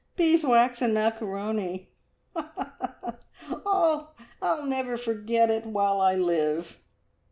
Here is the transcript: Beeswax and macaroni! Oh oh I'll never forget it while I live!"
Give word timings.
Beeswax 0.15 0.81
and 0.81 0.95
macaroni! 0.95 1.91
Oh 2.35 3.13
oh 3.67 4.09
I'll 4.41 4.65
never 4.65 4.97
forget 4.97 5.51
it 5.51 5.67
while 5.67 6.01
I 6.01 6.15
live!" 6.15 6.79